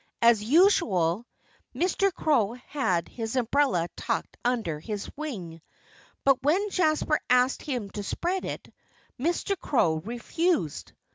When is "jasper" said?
6.71-7.19